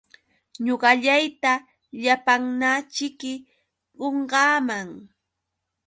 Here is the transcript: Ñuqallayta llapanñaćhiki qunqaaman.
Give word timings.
Ñuqallayta 0.65 1.51
llapanñaćhiki 2.03 3.33
qunqaaman. 3.99 4.87